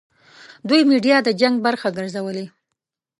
[0.69, 2.45] دوی میډیا د جنګ برخه ګرځولې.